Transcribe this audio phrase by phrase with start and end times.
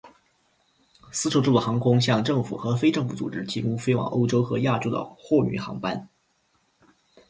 [1.11, 6.09] 丝绸之路航空向政府和非政府组织提供飞往欧洲和亚洲的货运航班。